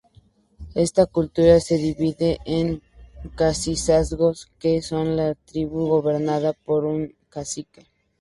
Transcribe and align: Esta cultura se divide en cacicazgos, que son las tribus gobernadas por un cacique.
Esta 0.73 1.05
cultura 1.05 1.59
se 1.59 1.77
divide 1.77 2.39
en 2.47 2.81
cacicazgos, 3.35 4.47
que 4.57 4.81
son 4.81 5.15
las 5.15 5.37
tribus 5.45 5.87
gobernadas 5.89 6.55
por 6.65 6.85
un 6.85 7.13
cacique. 7.29 7.85